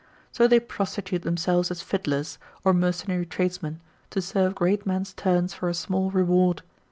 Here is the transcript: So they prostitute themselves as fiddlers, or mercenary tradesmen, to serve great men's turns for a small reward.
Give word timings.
So 0.31 0.47
they 0.47 0.59
prostitute 0.59 1.21
themselves 1.21 1.69
as 1.69 1.83
fiddlers, 1.83 2.39
or 2.63 2.73
mercenary 2.73 3.27
tradesmen, 3.27 3.81
to 4.09 4.19
serve 4.19 4.55
great 4.55 4.83
men's 4.83 5.13
turns 5.13 5.53
for 5.53 5.69
a 5.69 5.75
small 5.75 6.09
reward. 6.09 6.63